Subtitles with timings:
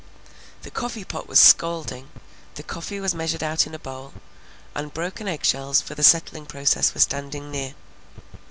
[0.63, 2.07] The coffee pot was scalding,
[2.55, 4.13] the coffee was measured out in a bowl,
[4.73, 7.75] and broken eggshells for the settling process were standing near.